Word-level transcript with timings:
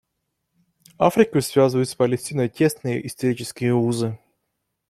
Африку 0.97 1.39
связывают 1.41 1.87
с 1.87 1.93
Палестиной 1.93 2.49
тесные 2.49 3.05
исторические 3.05 3.75
узы. 3.75 4.17